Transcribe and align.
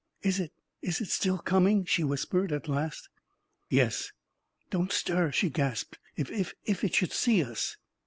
44 0.23 0.29
Is 0.29 0.39
it— 0.39 0.51
is 0.89 1.01
it 1.01 1.09
still 1.11 1.37
coming?" 1.37 1.85
she 1.85 2.03
whispered, 2.03 2.51
at 2.51 2.67
last. 2.67 3.07
44 3.69 3.77
Yes." 3.85 3.97
44 4.71 4.71
Don't 4.79 4.91
stir!" 4.91 5.31
she 5.31 5.51
gasped. 5.51 5.99
44 6.15 6.35
If 6.39 6.49
it— 6.49 6.57
if 6.71 6.83
it 6.83 6.95
should 6.95 7.13
see 7.13 7.43
us 7.43 7.77